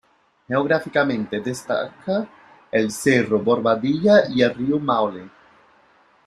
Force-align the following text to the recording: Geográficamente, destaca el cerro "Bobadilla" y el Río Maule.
Geográficamente, 0.49 1.39
destaca 1.41 2.27
el 2.71 2.89
cerro 2.91 3.37
"Bobadilla" 3.37 4.23
y 4.29 4.41
el 4.41 4.55
Río 4.55 4.79
Maule. 4.79 5.29